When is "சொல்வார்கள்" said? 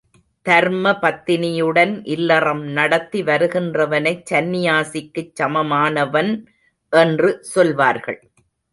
7.43-8.21